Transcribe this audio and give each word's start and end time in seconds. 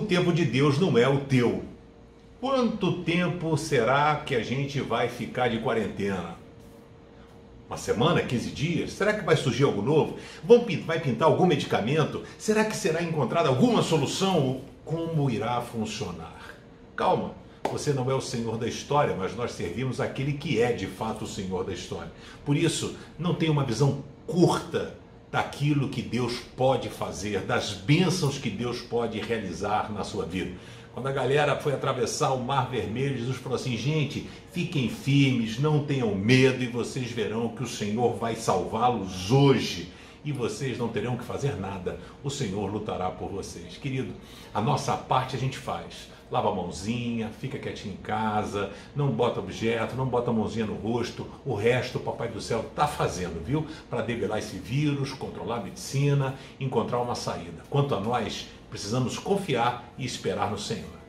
tempo 0.00 0.32
de 0.32 0.44
Deus 0.44 0.78
não 0.78 0.96
é 0.96 1.08
o 1.08 1.20
teu. 1.20 1.64
Quanto 2.40 3.02
tempo 3.02 3.56
será 3.56 4.16
que 4.16 4.34
a 4.34 4.42
gente 4.42 4.80
vai 4.80 5.08
ficar 5.08 5.48
de 5.48 5.58
quarentena? 5.58 6.36
Uma 7.68 7.78
semana, 7.78 8.20
15 8.20 8.50
dias? 8.50 8.92
Será 8.92 9.14
que 9.14 9.24
vai 9.24 9.36
surgir 9.36 9.64
algo 9.64 9.80
novo? 9.80 10.16
vai 10.84 11.00
pintar 11.00 11.28
algum 11.28 11.46
medicamento? 11.46 12.22
Será 12.38 12.64
que 12.64 12.76
será 12.76 13.02
encontrada 13.02 13.48
alguma 13.48 13.82
solução? 13.82 14.60
Como 14.84 15.30
irá 15.30 15.60
funcionar? 15.62 16.54
Calma, 16.94 17.34
você 17.70 17.92
não 17.92 18.10
é 18.10 18.14
o 18.14 18.20
Senhor 18.20 18.58
da 18.58 18.68
história, 18.68 19.16
mas 19.16 19.34
nós 19.34 19.52
servimos 19.52 20.00
aquele 20.00 20.34
que 20.34 20.60
é 20.60 20.72
de 20.72 20.86
fato 20.86 21.24
o 21.24 21.28
Senhor 21.28 21.64
da 21.64 21.72
história. 21.72 22.12
Por 22.44 22.56
isso, 22.56 22.94
não 23.18 23.34
tenha 23.34 23.50
uma 23.50 23.64
visão 23.64 24.04
curta 24.26 24.94
daquilo 25.34 25.88
que 25.88 26.00
Deus 26.00 26.34
pode 26.56 26.88
fazer, 26.88 27.40
das 27.40 27.72
bênçãos 27.72 28.38
que 28.38 28.48
Deus 28.48 28.80
pode 28.80 29.18
realizar 29.18 29.92
na 29.92 30.04
sua 30.04 30.24
vida. 30.24 30.52
Quando 30.92 31.08
a 31.08 31.12
galera 31.12 31.56
foi 31.56 31.72
atravessar 31.72 32.30
o 32.34 32.44
Mar 32.44 32.70
Vermelho, 32.70 33.18
Jesus 33.18 33.38
falou 33.38 33.56
assim: 33.56 33.76
gente, 33.76 34.28
fiquem 34.52 34.88
firmes, 34.88 35.58
não 35.58 35.84
tenham 35.84 36.14
medo 36.14 36.62
e 36.62 36.68
vocês 36.68 37.10
verão 37.10 37.48
que 37.48 37.64
o 37.64 37.66
Senhor 37.66 38.14
vai 38.14 38.36
salvá-los 38.36 39.32
hoje 39.32 39.88
e 40.24 40.32
vocês 40.32 40.78
não 40.78 40.88
terão 40.88 41.16
que 41.16 41.24
fazer 41.24 41.56
nada. 41.56 41.98
O 42.22 42.30
Senhor 42.30 42.72
lutará 42.72 43.10
por 43.10 43.30
vocês. 43.30 43.76
Querido, 43.76 44.12
a 44.52 44.60
nossa 44.60 44.96
parte 44.96 45.36
a 45.36 45.38
gente 45.38 45.58
faz. 45.58 46.08
Lava 46.30 46.50
a 46.50 46.54
mãozinha, 46.54 47.28
fica 47.38 47.58
quietinho 47.58 47.94
em 47.94 47.98
casa, 47.98 48.70
não 48.96 49.08
bota 49.08 49.38
objeto, 49.38 49.94
não 49.94 50.06
bota 50.06 50.30
a 50.30 50.34
mãozinha 50.34 50.66
no 50.66 50.74
rosto. 50.74 51.26
O 51.44 51.54
resto 51.54 51.98
o 51.98 52.00
Papai 52.00 52.28
do 52.28 52.40
Céu 52.40 52.60
está 52.60 52.86
fazendo, 52.86 53.44
viu? 53.44 53.66
Para 53.90 54.02
debelar 54.02 54.38
esse 54.38 54.56
vírus, 54.56 55.12
controlar 55.12 55.58
a 55.58 55.62
medicina, 55.62 56.34
encontrar 56.58 57.00
uma 57.00 57.14
saída. 57.14 57.62
Quanto 57.68 57.94
a 57.94 58.00
nós, 58.00 58.48
precisamos 58.70 59.18
confiar 59.18 59.92
e 59.98 60.04
esperar 60.04 60.50
no 60.50 60.58
Senhor. 60.58 61.03